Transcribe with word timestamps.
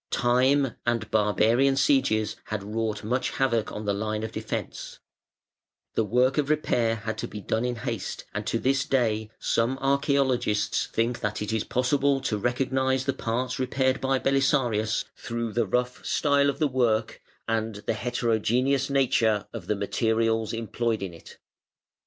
Time 0.09 0.73
and 0.83 1.11
barbarian 1.11 1.77
sieges 1.77 2.35
had 2.45 2.63
wrought 2.63 3.03
much 3.03 3.29
havoc 3.37 3.71
on 3.71 3.85
the 3.85 3.93
line 3.93 4.23
of 4.23 4.31
defence, 4.31 4.97
the 5.93 6.03
work 6.03 6.39
of 6.39 6.49
repair 6.49 6.95
had 6.95 7.19
to 7.19 7.27
be 7.27 7.39
done 7.39 7.63
in 7.63 7.75
haste, 7.75 8.25
and 8.33 8.47
to 8.47 8.57
this 8.57 8.83
day 8.83 9.29
some 9.37 9.77
archaeologists 9.77 10.87
think 10.87 11.19
that 11.19 11.39
it 11.39 11.53
is 11.53 11.63
possible 11.63 12.19
to 12.19 12.39
recognise 12.39 13.05
the 13.05 13.13
parts 13.13 13.59
repaired 13.59 14.01
by 14.01 14.17
Belisarius 14.17 15.05
through 15.15 15.53
the 15.53 15.67
rough 15.67 16.03
style 16.03 16.49
of 16.49 16.57
the 16.57 16.67
work 16.67 17.21
and 17.47 17.75
the 17.85 17.93
heterogeneous 17.93 18.89
nature 18.89 19.45
of 19.53 19.67
the 19.67 19.75
materials 19.75 20.51
employed 20.51 21.03
in 21.03 21.13
it. 21.13 21.37